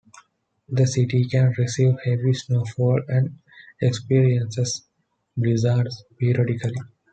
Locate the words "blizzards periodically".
5.37-6.79